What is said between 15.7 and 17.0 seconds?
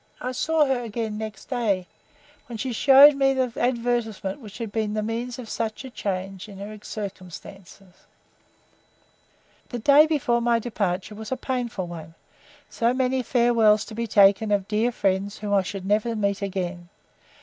never meet again.